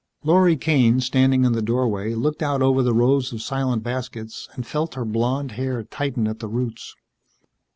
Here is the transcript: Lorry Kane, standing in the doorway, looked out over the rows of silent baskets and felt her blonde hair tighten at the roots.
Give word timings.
Lorry 0.23 0.57
Kane, 0.57 0.99
standing 0.99 1.45
in 1.45 1.51
the 1.51 1.61
doorway, 1.61 2.15
looked 2.15 2.41
out 2.41 2.63
over 2.63 2.81
the 2.81 2.91
rows 2.91 3.31
of 3.31 3.43
silent 3.43 3.83
baskets 3.83 4.49
and 4.53 4.65
felt 4.65 4.95
her 4.95 5.05
blonde 5.05 5.51
hair 5.51 5.83
tighten 5.83 6.27
at 6.27 6.39
the 6.39 6.47
roots. 6.49 6.95